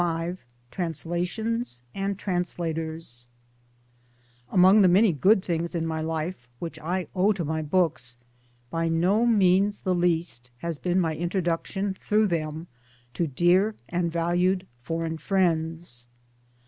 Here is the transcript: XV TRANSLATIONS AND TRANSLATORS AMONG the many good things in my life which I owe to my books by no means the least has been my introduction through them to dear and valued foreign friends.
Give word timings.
XV 0.03 0.39
TRANSLATIONS 0.71 1.83
AND 1.93 2.17
TRANSLATORS 2.17 3.27
AMONG 4.51 4.81
the 4.81 4.87
many 4.87 5.13
good 5.13 5.43
things 5.45 5.75
in 5.75 5.85
my 5.85 6.01
life 6.01 6.49
which 6.57 6.79
I 6.79 7.07
owe 7.13 7.31
to 7.33 7.45
my 7.45 7.61
books 7.61 8.17
by 8.71 8.89
no 8.89 9.27
means 9.27 9.81
the 9.81 9.93
least 9.93 10.49
has 10.57 10.79
been 10.79 10.99
my 10.99 11.15
introduction 11.15 11.93
through 11.93 12.25
them 12.29 12.65
to 13.13 13.27
dear 13.27 13.75
and 13.89 14.11
valued 14.11 14.65
foreign 14.81 15.19
friends. 15.19 16.07